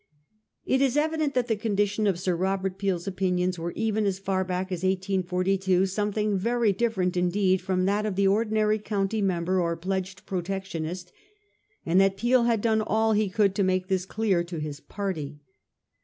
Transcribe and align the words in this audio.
It 0.65 0.81
is 0.81 0.97
evident 0.97 1.35
that 1.35 1.47
the 1.47 1.55
condition 1.55 2.07
of 2.07 2.19
Sir 2.19 2.35
Robert 2.35 2.79
Peel's 2.79 3.05
opinions 3.05 3.59
was 3.59 3.73
even 3.75 4.07
as 4.07 4.17
far 4.17 4.43
back 4.43 4.71
as 4.71 4.81
1842 4.83 5.85
something 5.85 6.39
very 6.39 6.73
different 6.73 7.15
indeed 7.15 7.61
from 7.61 7.85
that 7.85 8.07
of 8.07 8.15
the 8.15 8.27
ordinary 8.27 8.79
county 8.79 9.21
member 9.21 9.61
or 9.61 9.77
pledged 9.77 10.25
Protectionist, 10.25 11.11
and 11.85 12.01
that 12.01 12.17
Peel 12.17 12.45
had 12.45 12.61
done 12.61 12.81
all 12.81 13.13
he 13.13 13.29
could 13.29 13.53
to 13.53 13.63
make 13.63 13.89
this 13.89 14.07
clear 14.07 14.43
to 14.43 14.57
his 14.57 14.79
party. 14.79 15.39